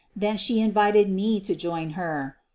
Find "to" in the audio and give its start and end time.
1.41-1.53